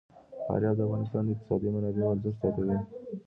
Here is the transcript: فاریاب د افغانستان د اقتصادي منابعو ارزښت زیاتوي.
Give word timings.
فاریاب 0.45 0.75
د 0.77 0.81
افغانستان 0.87 1.23
د 1.25 1.29
اقتصادي 1.33 1.67
منابعو 1.75 2.11
ارزښت 2.13 2.37
زیاتوي. 2.41 2.77